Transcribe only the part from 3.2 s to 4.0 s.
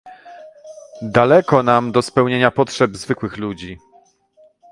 ludzi